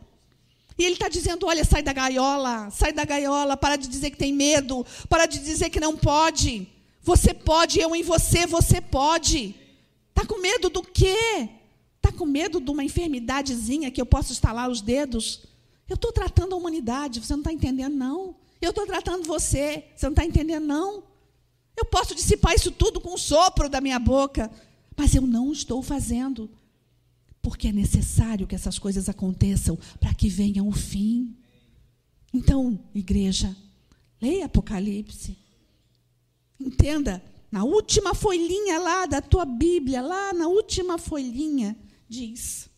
[0.78, 4.18] E ele está dizendo: olha, sai da gaiola, sai da gaiola, para de dizer que
[4.18, 6.68] tem medo, para de dizer que não pode.
[7.02, 9.56] Você pode, eu em você, você pode.
[10.10, 11.50] Está com medo do quê?
[11.98, 15.44] Está com medo de uma enfermidadezinha que eu posso estalar os dedos?
[15.88, 18.36] Eu estou tratando a humanidade, você não está entendendo, não.
[18.62, 21.04] Eu estou tratando você, você não está entendendo, não.
[21.78, 24.52] Eu posso dissipar isso tudo com o sopro da minha boca,
[24.96, 26.50] mas eu não estou fazendo.
[27.42, 31.36] Porque é necessário que essas coisas aconteçam para que venha o fim.
[32.34, 33.56] Então, igreja,
[34.22, 35.38] leia Apocalipse.
[36.60, 41.76] Entenda, na última folhinha lá da tua Bíblia, lá na última folhinha,
[42.08, 42.70] diz: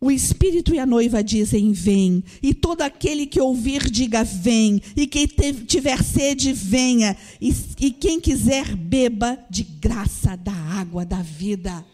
[0.00, 5.06] O Espírito e a noiva dizem: Vem, e todo aquele que ouvir, diga: Vem, e
[5.06, 5.26] quem
[5.66, 11.84] tiver sede, venha, e, e quem quiser, beba de graça da água da vida.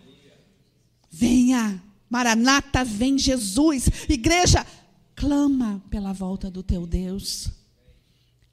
[1.10, 3.88] Venha, Maranata, vem Jesus.
[4.08, 4.66] Igreja,
[5.14, 7.48] clama pela volta do teu Deus.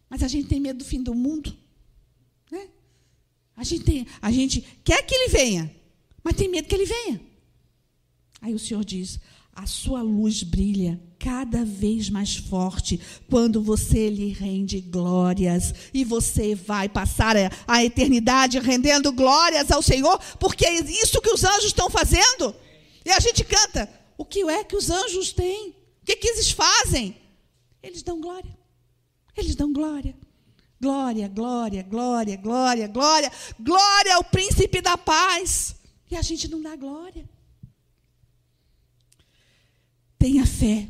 [0.10, 1.56] Mas a gente tem medo do fim do mundo.
[2.50, 2.70] Né?
[3.56, 5.76] A, gente tem, a gente quer que ele venha,
[6.24, 7.22] mas tem medo que ele venha.
[8.42, 9.20] Aí o Senhor diz:
[9.62, 15.72] a sua luz brilha cada vez mais forte quando você lhe rende glórias.
[15.94, 17.36] E você vai passar
[17.68, 22.56] a eternidade rendendo glórias ao Senhor, porque é isso que os anjos estão fazendo.
[23.06, 25.76] E a gente canta: o que é que os anjos têm?
[26.02, 27.16] O que, que eles fazem?
[27.84, 28.58] Eles dão glória.
[29.38, 30.16] Eles dão glória.
[30.82, 33.32] Glória, glória, glória, glória, glória.
[33.60, 35.76] Glória ao príncipe da paz.
[36.10, 37.30] E a gente não dá glória.
[40.22, 40.88] Tenha fé,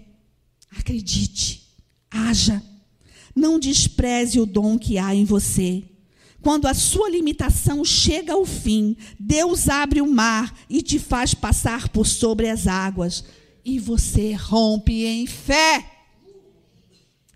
[0.77, 1.65] acredite,
[2.11, 2.61] haja.
[3.33, 5.85] Não despreze o dom que há em você.
[6.41, 11.87] Quando a sua limitação chega ao fim, Deus abre o mar e te faz passar
[11.87, 13.23] por sobre as águas.
[13.63, 15.89] E você rompe em fé.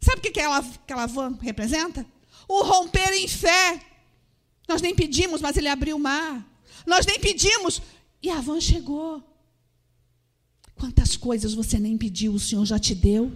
[0.01, 2.05] Sabe o que aquela, aquela van representa?
[2.45, 3.79] O romper em fé.
[4.67, 6.45] Nós nem pedimos, mas ele abriu o mar.
[6.86, 7.81] Nós nem pedimos
[8.21, 9.23] e a van chegou.
[10.76, 13.32] Quantas coisas você nem pediu, o Senhor já te deu.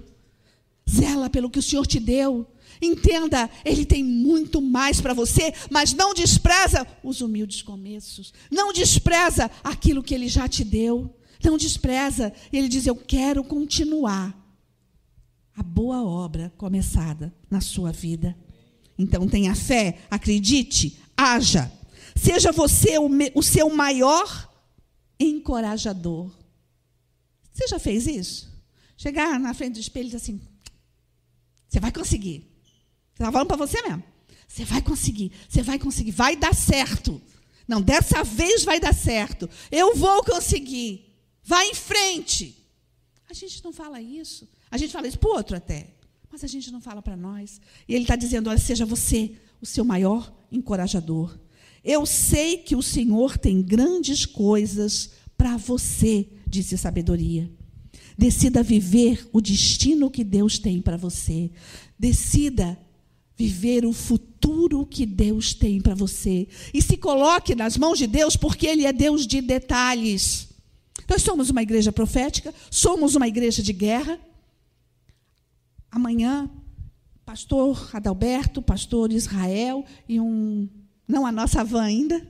[0.89, 2.45] Zela pelo que o Senhor te deu.
[2.81, 8.33] Entenda, Ele tem muito mais para você, mas não despreza os humildes começos.
[8.49, 11.13] Não despreza aquilo que Ele já te deu.
[11.43, 12.33] Não despreza.
[12.51, 14.35] Ele diz: Eu quero continuar
[15.55, 18.35] a boa obra começada na sua vida.
[18.97, 21.71] Então tenha fé, acredite, haja.
[22.15, 24.49] Seja você o, o seu maior
[25.19, 26.31] encorajador.
[27.59, 28.47] Você já fez isso?
[28.95, 30.39] Chegar na frente do espelho e dizer assim:
[31.67, 32.49] você vai conseguir.
[33.13, 34.01] Você está falando para você mesmo.
[34.47, 37.21] Você vai conseguir, você vai conseguir, vai dar certo.
[37.67, 39.49] Não, dessa vez vai dar certo.
[39.69, 41.13] Eu vou conseguir.
[41.43, 42.65] Vai em frente.
[43.29, 44.47] A gente não fala isso.
[44.71, 45.95] A gente fala isso para o outro até.
[46.31, 47.59] Mas a gente não fala para nós.
[47.89, 51.37] E ele está dizendo: olha, seja você o seu maior encorajador.
[51.83, 57.49] Eu sei que o Senhor tem grandes coisas para você, disse sabedoria.
[58.17, 61.51] Decida viver o destino que Deus tem para você.
[61.97, 62.77] Decida
[63.37, 66.47] viver o futuro que Deus tem para você.
[66.73, 70.49] E se coloque nas mãos de Deus, porque Ele é Deus de detalhes.
[71.07, 74.19] Nós somos uma igreja profética, somos uma igreja de guerra.
[75.89, 76.49] Amanhã,
[77.25, 80.67] pastor Adalberto, pastor Israel e um,
[81.07, 82.27] não a nossa van ainda,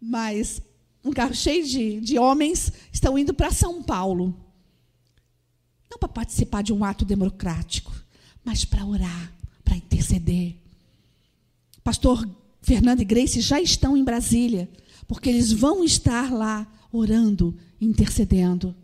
[0.00, 0.62] mas
[1.04, 4.34] um carro cheio de, de homens estão indo para São Paulo.
[5.90, 7.92] Não para participar de um ato democrático,
[8.44, 9.32] mas para orar,
[9.64, 10.56] para interceder.
[11.82, 12.28] Pastor
[12.60, 14.68] Fernando e Grace já estão em Brasília,
[15.06, 18.74] porque eles vão estar lá orando, intercedendo.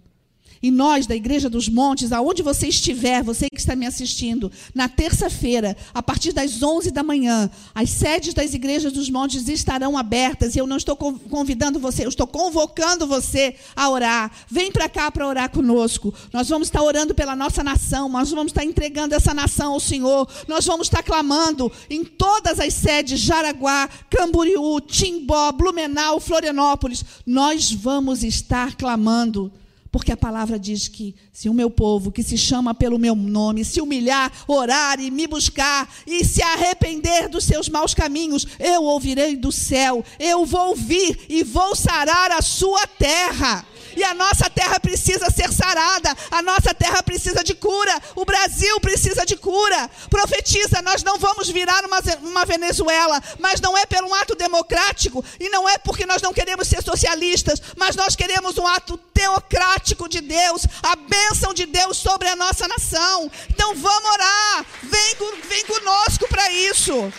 [0.65, 4.89] E nós, da Igreja dos Montes, aonde você estiver, você que está me assistindo, na
[4.89, 10.57] terça-feira, a partir das 11 da manhã, as sedes das Igrejas dos Montes estarão abertas.
[10.57, 14.33] E eu não estou convidando você, eu estou convocando você a orar.
[14.49, 16.15] Vem para cá para orar conosco.
[16.33, 20.27] Nós vamos estar orando pela nossa nação, nós vamos estar entregando essa nação ao Senhor.
[20.49, 27.05] Nós vamos estar clamando em todas as sedes: Jaraguá, Camboriú, Timbó, Blumenau, Florianópolis.
[27.27, 29.53] Nós vamos estar clamando
[29.95, 33.65] porque a palavra diz que se o meu povo, que se chama pelo meu nome,
[33.65, 39.37] se humilhar, orar e me buscar e se arrepender dos seus maus caminhos, eu ouvirei
[39.37, 43.65] do céu, eu vou ouvir e vou sarar a sua terra.
[43.97, 48.81] E a nossa terra precisa ser sarada, a nossa terra precisa de cura, o Brasil
[48.81, 49.91] precisa de cura.
[50.11, 55.25] Profetiza, nós não vamos virar uma, uma Venezuela, mas não é pelo um ato democrático,
[55.41, 60.09] e não é porque nós não queremos ser socialistas, mas nós queremos um ato teocrático
[60.09, 63.31] de Deus, a bênção de Deus sobre a nossa nação.
[63.49, 65.17] Então vamos orar, vem,
[65.49, 67.13] vem conosco para isso.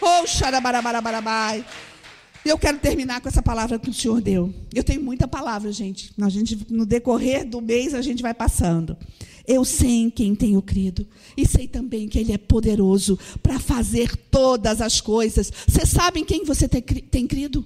[0.00, 1.64] Oh, xarabarabarabai.
[2.44, 4.52] Eu quero terminar com essa palavra que o Senhor deu.
[4.74, 6.10] Eu tenho muita palavra, gente.
[6.20, 8.96] A gente no decorrer do mês a gente vai passando.
[9.46, 14.16] Eu sei em quem tenho crido e sei também que Ele é poderoso para fazer
[14.30, 15.52] todas as coisas.
[15.66, 17.64] Você sabe em quem você tem crido?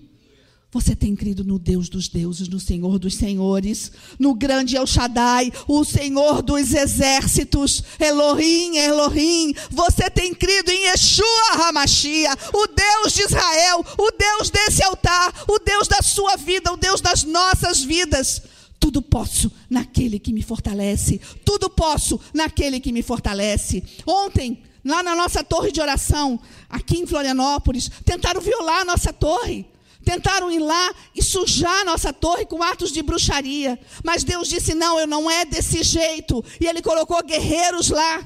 [0.75, 5.53] Você tem crido no Deus dos deuses, no Senhor dos senhores, no grande El Shaddai,
[5.69, 9.55] o Senhor dos exércitos, Elohim, Elohim.
[9.71, 15.61] Você tem crido em Yeshua Hamashia, o Deus de Israel, o Deus desse altar, o
[15.61, 18.43] Deus da sua vida, o Deus das nossas vidas.
[18.81, 21.21] Tudo posso naquele que me fortalece.
[21.45, 23.81] Tudo posso naquele que me fortalece.
[24.05, 29.73] Ontem, lá na nossa torre de oração, aqui em Florianópolis, tentaram violar a nossa torre.
[30.05, 33.79] Tentaram ir lá e sujar a nossa torre com atos de bruxaria.
[34.05, 36.45] Mas Deus disse: não, eu não é desse jeito.
[36.61, 38.23] E Ele colocou guerreiros lá.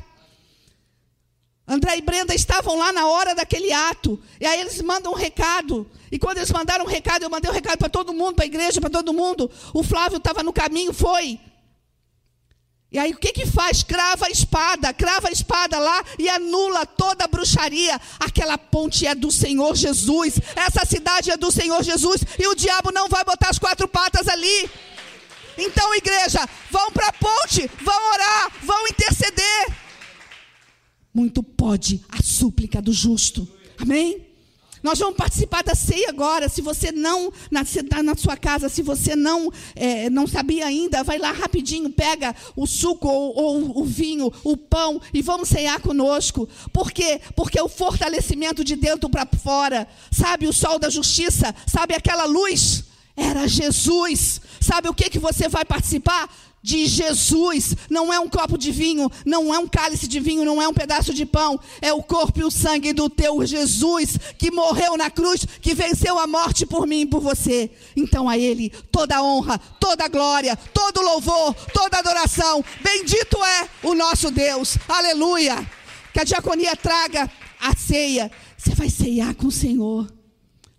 [1.68, 4.18] André e Brenda estavam lá na hora daquele ato.
[4.40, 5.86] E aí eles mandam um recado.
[6.10, 8.46] E quando eles mandaram um recado, eu mandei um recado para todo mundo, para a
[8.46, 9.50] igreja, para todo mundo.
[9.74, 11.38] O Flávio estava no caminho, foi.
[12.90, 13.82] E aí o que que faz?
[13.82, 18.00] Crava a espada, crava a espada lá e anula toda a bruxaria.
[18.18, 22.90] Aquela ponte é do Senhor Jesus, essa cidade é do Senhor Jesus e o diabo
[22.90, 24.70] não vai botar as quatro patas ali.
[25.58, 29.76] Então, igreja, vão para a ponte, vão orar, vão interceder.
[31.12, 33.46] Muito pode a súplica do justo.
[33.76, 34.27] Amém?
[34.82, 36.48] Nós vamos participar da ceia agora.
[36.48, 41.02] Se você não, na, tá na sua casa, se você não, é, não sabia ainda,
[41.02, 45.80] vai lá rapidinho, pega o suco ou, ou o vinho, o pão e vamos ceiar
[45.80, 46.48] conosco.
[46.72, 47.20] Por quê?
[47.34, 52.84] Porque o fortalecimento de dentro para fora, sabe o sol da justiça, sabe aquela luz?
[53.16, 54.40] Era Jesus.
[54.60, 56.28] Sabe o que, que você vai participar?
[56.68, 57.74] De Jesus.
[57.88, 60.74] Não é um copo de vinho, não é um cálice de vinho, não é um
[60.74, 61.58] pedaço de pão.
[61.80, 66.18] É o corpo e o sangue do teu Jesus que morreu na cruz, que venceu
[66.18, 67.70] a morte por mim e por você.
[67.96, 72.62] Então a Ele toda honra, toda glória, todo louvor, toda adoração.
[72.82, 74.76] Bendito é o nosso Deus.
[74.86, 75.66] Aleluia.
[76.12, 78.30] Que a diaconia traga a ceia.
[78.58, 80.06] Você vai ceiar com o Senhor.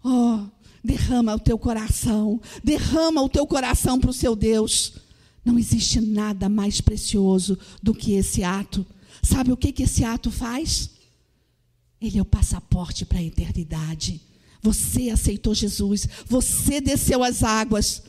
[0.04, 0.41] Oh,
[0.84, 2.39] derrama o teu coração.
[2.63, 5.09] Derrama o teu coração para o seu Deus.
[5.49, 8.85] Não existe nada mais precioso do que esse ato.
[9.23, 10.91] Sabe o que, que esse ato faz?
[11.99, 14.21] Ele é o passaporte para a eternidade.
[14.62, 18.03] Você aceitou Jesus, você desceu as águas.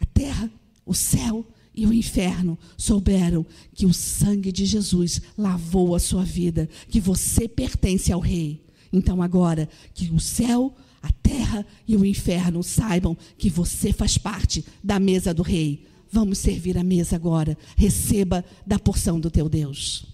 [0.00, 0.50] A terra,
[0.86, 3.44] o céu e o inferno souberam
[3.74, 8.64] que o sangue de Jesus lavou a sua vida, que você pertence ao Rei.
[8.90, 14.64] Então, agora, que o céu, a terra e o inferno saibam que você faz parte
[14.82, 15.86] da mesa do Rei.
[16.10, 17.56] Vamos servir a mesa agora.
[17.76, 20.06] Receba da porção do teu Deus.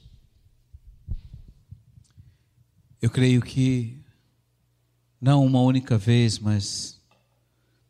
[3.00, 4.02] Eu creio que
[5.20, 7.00] não uma única vez, mas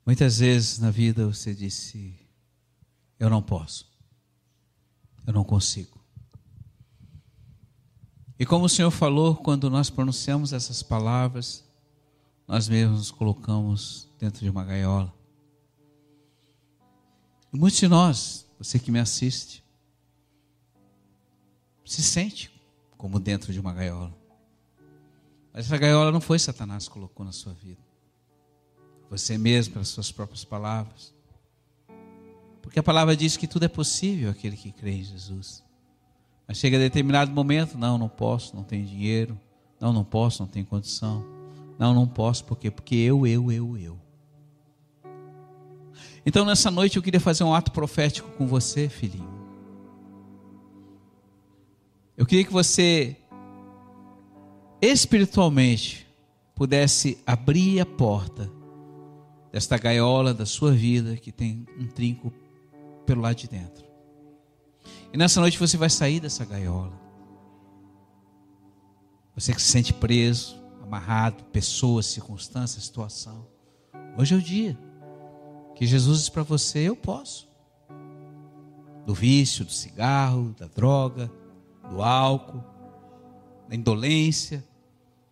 [0.05, 2.15] muitas vezes na vida você disse:
[3.19, 3.87] Eu não posso,
[5.27, 6.01] eu não consigo.
[8.39, 11.65] E como o Senhor falou, quando nós pronunciamos essas palavras,
[12.47, 15.15] nós mesmos nos colocamos dentro de uma gaiola.
[17.57, 19.63] Muitos de nós, você que me assiste,
[21.85, 22.51] se sente
[22.99, 24.13] como dentro de uma gaiola.
[25.53, 27.81] Mas essa gaiola não foi Satanás que colocou na sua vida.
[29.09, 31.15] Você mesmo, pelas suas próprias palavras.
[32.61, 35.63] Porque a palavra diz que tudo é possível aquele que crê em Jesus.
[36.49, 39.39] Mas chega a determinado momento, não, não posso, não tenho dinheiro.
[39.79, 41.25] Não, não posso, não tenho condição.
[41.79, 42.69] Não, não posso, por quê?
[42.69, 44.04] Porque eu, eu, eu, eu.
[46.27, 49.33] Então nessa noite eu queria fazer um ato profético com você, filhinho.
[52.17, 53.17] Eu queria que você
[54.81, 56.07] espiritualmente
[56.55, 58.51] pudesse abrir a porta
[59.53, 62.33] desta gaiola da sua vida que tem um trinco
[63.05, 63.85] pelo lado de dentro.
[65.13, 66.93] E nessa noite você vai sair dessa gaiola.
[69.35, 73.47] Você que se sente preso, amarrado, pessoas, circunstâncias, situação.
[74.17, 74.79] Hoje é o dia
[75.75, 77.49] que Jesus diz para você: eu posso.
[79.07, 81.31] Do vício, do cigarro, da droga,
[81.91, 82.65] do álcool,
[83.69, 84.65] da indolência,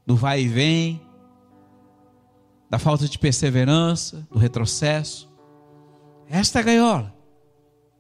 [0.07, 1.01] do vai e vem,
[2.69, 5.31] da falta de perseverança, do retrocesso.
[6.29, 7.15] Esta é a gaiola.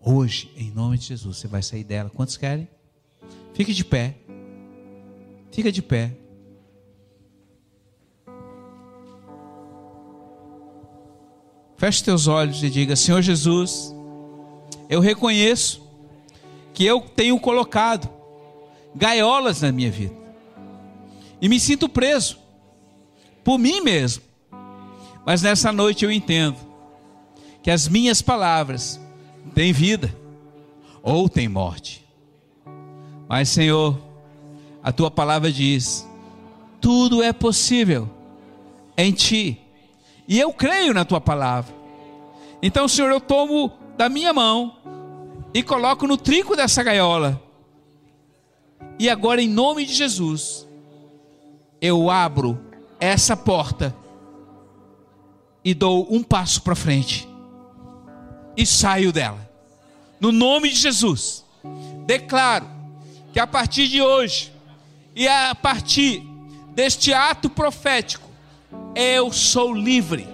[0.00, 2.10] Hoje, em nome de Jesus, você vai sair dela.
[2.10, 2.68] Quantos querem?
[3.54, 4.16] Fique de pé.
[5.50, 6.16] Fica de pé.
[11.82, 13.92] Feche teus olhos e diga: Senhor Jesus,
[14.88, 15.82] eu reconheço
[16.72, 18.08] que eu tenho colocado
[18.94, 20.14] gaiolas na minha vida
[21.40, 22.38] e me sinto preso
[23.42, 24.22] por mim mesmo.
[25.26, 26.56] Mas nessa noite eu entendo
[27.64, 29.00] que as minhas palavras
[29.52, 30.16] têm vida
[31.02, 32.06] ou têm morte.
[33.28, 33.98] Mas, Senhor,
[34.84, 36.08] a tua palavra diz:
[36.80, 38.08] tudo é possível
[38.96, 39.61] em ti.
[40.26, 41.74] E eu creio na tua palavra.
[42.62, 44.76] Então, Senhor, eu tomo da minha mão
[45.52, 47.42] e coloco no trinco dessa gaiola.
[48.98, 50.66] E agora, em nome de Jesus,
[51.80, 52.58] eu abro
[53.00, 53.94] essa porta
[55.64, 57.28] e dou um passo para frente
[58.56, 59.50] e saio dela.
[60.20, 61.44] No nome de Jesus,
[62.06, 62.66] declaro
[63.32, 64.52] que a partir de hoje
[65.14, 66.22] e a partir
[66.74, 68.28] deste ato profético,
[68.94, 70.28] eu sou livre,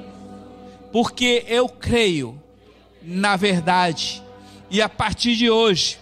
[0.93, 2.39] porque eu creio
[3.09, 4.22] na verdade,
[4.70, 5.99] e a partir de hoje,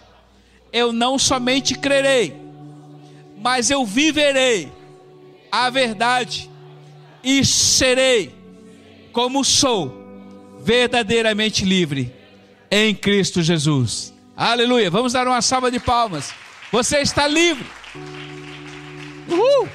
[0.73, 2.35] eu não somente crerei,
[3.37, 4.69] mas eu viverei
[5.49, 6.49] a verdade
[7.23, 8.35] e serei
[9.13, 10.05] como sou,
[10.59, 12.13] verdadeiramente livre
[12.69, 14.13] em Cristo Jesus.
[14.35, 14.91] Aleluia.
[14.91, 16.31] Vamos dar uma salva de palmas.
[16.71, 17.65] Você está livre.
[19.29, 19.69] Uhul.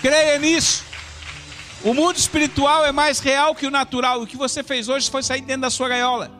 [0.00, 0.82] Creia nisso.
[1.84, 4.22] O mundo espiritual é mais real que o natural.
[4.22, 6.30] O que você fez hoje foi sair dentro da sua gaiola.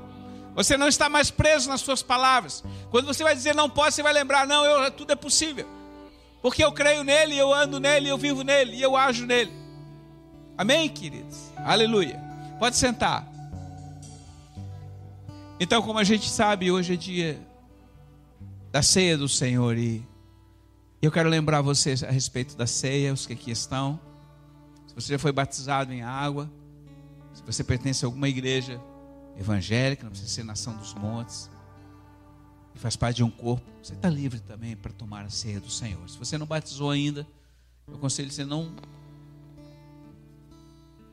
[0.54, 2.64] Você não está mais preso nas suas palavras.
[2.90, 5.66] Quando você vai dizer não pode, você vai lembrar, não, eu, tudo é possível.
[6.40, 9.52] Porque eu creio nele, eu ando nele, eu vivo nele e eu ajo nele.
[10.56, 11.52] Amém, queridos?
[11.56, 12.18] Aleluia.
[12.58, 13.28] Pode sentar.
[15.60, 17.40] Então, como a gente sabe, hoje é dia
[18.70, 20.02] da ceia do Senhor e
[21.02, 24.00] eu quero lembrar vocês a respeito da ceia, os que aqui estão.
[24.94, 26.50] Se você já foi batizado em água,
[27.32, 28.80] se você pertence a alguma igreja
[29.36, 31.50] evangélica, não precisa ser nação dos montes,
[32.74, 35.70] e faz parte de um corpo, você está livre também para tomar a ceia do
[35.70, 36.08] Senhor.
[36.08, 37.26] Se você não batizou ainda,
[37.88, 38.72] eu aconselho você não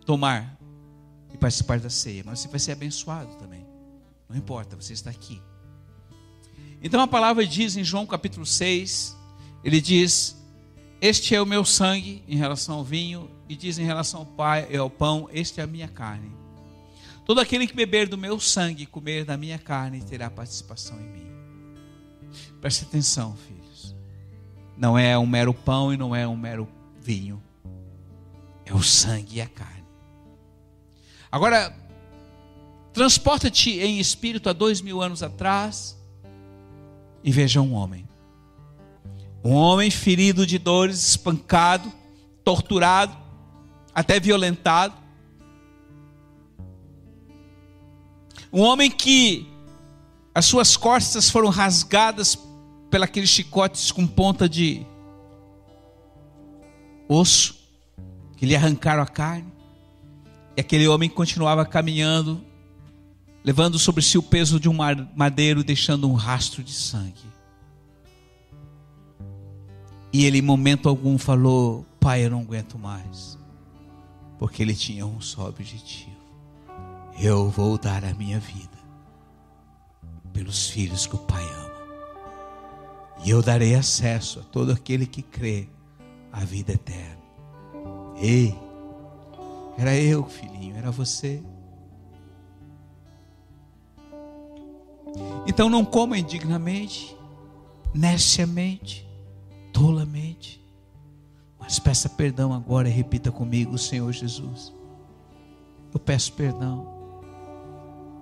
[0.06, 0.58] tomar
[1.34, 3.66] e participar da ceia, mas você vai ser abençoado também.
[4.30, 5.42] Não importa, você está aqui.
[6.84, 9.16] Então a palavra diz em João capítulo 6,
[9.64, 10.36] ele diz:
[11.00, 14.76] Este é o meu sangue em relação ao vinho, e diz em relação ao, pai,
[14.76, 16.32] ao pão: Este é a minha carne.
[17.26, 21.10] Todo aquele que beber do meu sangue e comer da minha carne terá participação em
[21.10, 21.32] mim.
[22.60, 23.96] Preste atenção, filhos.
[24.78, 26.68] Não é um mero pão e não é um mero
[27.00, 27.42] vinho.
[28.66, 29.86] É o sangue e a carne.
[31.32, 31.76] Agora,
[32.94, 35.98] Transporta-te em espírito a dois mil anos atrás
[37.24, 38.08] e veja um homem.
[39.44, 41.92] Um homem ferido de dores, espancado,
[42.44, 43.16] torturado,
[43.94, 44.94] até violentado.
[48.52, 49.48] Um homem que
[50.34, 52.38] as suas costas foram rasgadas
[52.90, 54.86] pelos chicotes com ponta de
[57.08, 57.56] osso,
[58.38, 59.52] que lhe arrancaram a carne.
[60.58, 62.44] E aquele homem continuava caminhando
[63.44, 64.78] levando sobre si o peso de um
[65.16, 67.32] madeiro, deixando um rastro de sangue.
[70.14, 73.38] E ele, em momento algum, falou: Pai, eu não aguento mais.
[74.42, 76.18] Porque ele tinha um só objetivo:
[77.22, 78.76] Eu vou dar a minha vida
[80.34, 81.72] pelos filhos que o Pai ama.
[83.24, 85.70] E eu darei acesso a todo aquele que crê
[86.32, 87.22] à vida eterna.
[88.18, 88.58] Ei,
[89.78, 91.44] era eu, filhinho, era você.
[95.46, 97.16] Então não coma indignamente,
[97.94, 99.08] neciamente,
[99.72, 100.61] tolamente.
[101.62, 104.74] Mas peça perdão agora e repita comigo, Senhor Jesus.
[105.94, 106.88] Eu peço perdão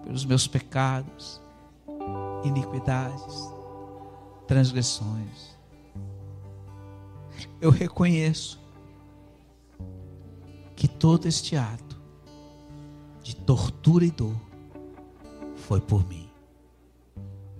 [0.03, 1.41] pelos meus pecados,
[2.43, 3.49] iniquidades,
[4.45, 5.57] transgressões.
[7.61, 8.59] Eu reconheço
[10.75, 11.99] que todo este ato
[13.21, 14.35] de tortura e dor
[15.55, 16.29] foi por mim.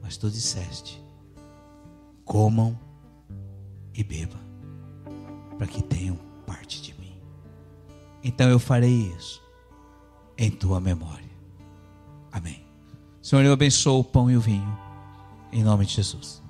[0.02, 1.04] Mas tu disseste:
[2.26, 2.80] comam
[3.94, 4.40] e bebam,
[5.60, 7.12] para que tenham parte de mim.
[8.24, 9.44] Então eu farei isso
[10.38, 11.30] em tua memória.
[12.32, 12.66] Amém.
[13.22, 14.80] Senhor, eu abençoo o pão e o vinho,
[15.52, 16.42] em nome de Jesus.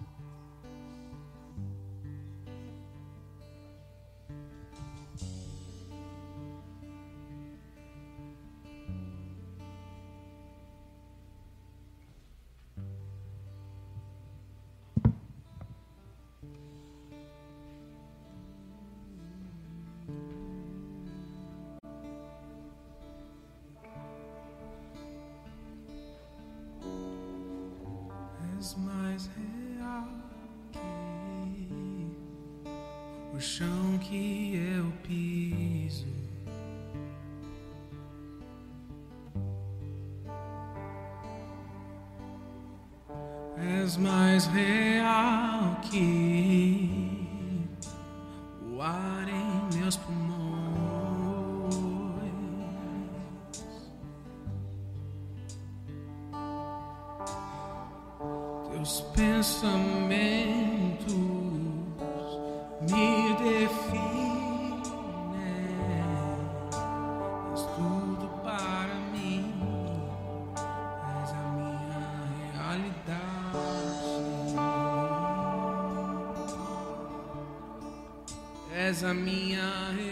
[79.00, 80.09] És a minha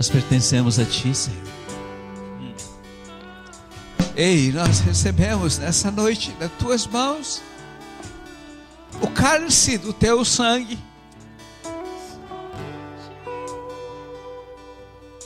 [0.00, 1.42] Nós pertencemos a Ti, Senhor.
[4.16, 7.42] Ei, nós recebemos nessa noite nas Tuas mãos
[9.02, 10.78] o cálice do Teu sangue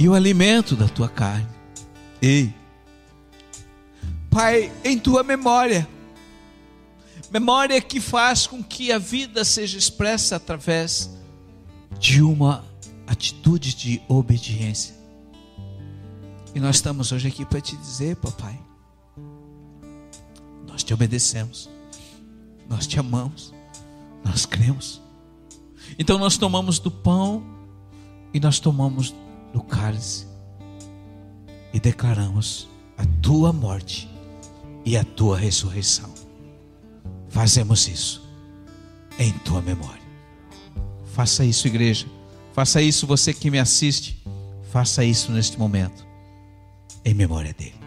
[0.04, 1.48] e o alimento da Tua carne.
[2.20, 2.54] Ei,
[4.30, 5.88] Pai, em Tua memória,
[7.30, 11.10] memória que faz com que a vida seja expressa através
[11.98, 12.66] de uma
[13.06, 14.94] atitude de obediência.
[16.54, 18.60] E nós estamos hoje aqui para te dizer, papai,
[20.66, 21.70] nós te obedecemos,
[22.68, 23.54] nós te amamos,
[24.22, 25.00] nós cremos.
[25.98, 27.42] Então nós tomamos do pão
[28.34, 29.14] e nós tomamos
[29.54, 30.26] do cálice
[31.72, 34.10] e declaramos a tua morte
[34.84, 36.12] e a tua ressurreição.
[37.28, 38.28] Fazemos isso
[39.16, 40.02] em tua memória.
[41.14, 42.06] Faça isso, igreja.
[42.52, 44.20] Faça isso, você que me assiste.
[44.72, 46.04] Faça isso neste momento,
[47.04, 47.83] em memória dele.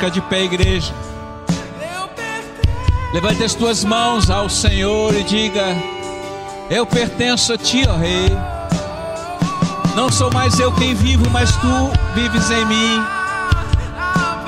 [0.00, 0.94] Ficar de pé, igreja.
[3.12, 5.76] Levante as tuas mãos ao Senhor e diga:
[6.70, 8.30] Eu pertenço a ti, ó Rei.
[9.94, 13.04] Não sou mais eu quem vivo, mas tu vives em mim.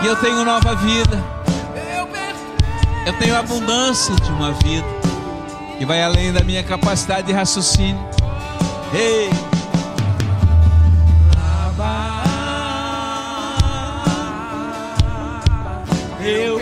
[0.02, 1.22] E eu tenho nova vida.
[3.04, 4.86] Eu tenho abundância de uma vida
[5.76, 8.00] que vai além da minha capacidade de raciocínio.
[8.94, 9.51] Ei!
[16.24, 16.61] Eu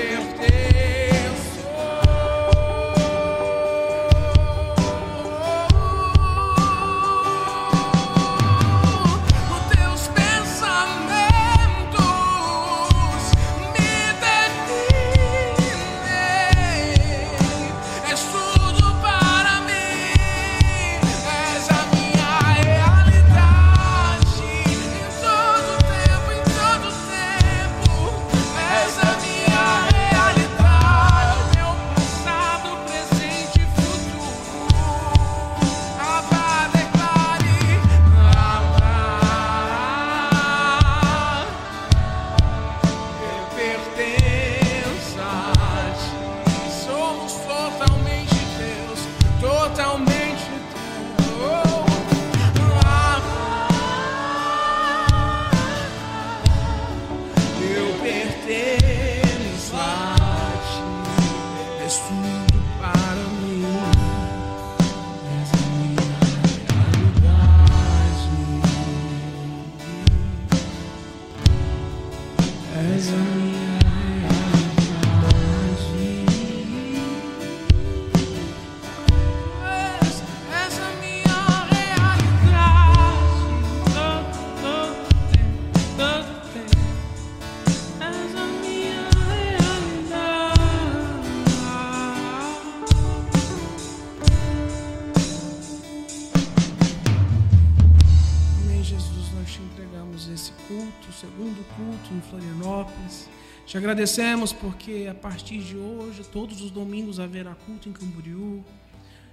[103.71, 108.65] Te agradecemos porque a partir de hoje, todos os domingos haverá culto em Camboriú.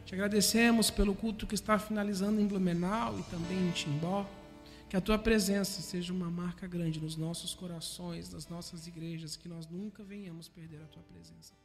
[0.06, 4.30] Te agradecemos pelo culto que está finalizando em Blumenau e também em Timbó.
[4.88, 9.50] Que a tua presença seja uma marca grande nos nossos corações, nas nossas igrejas, que
[9.50, 11.56] nós nunca venhamos perder a tua presença.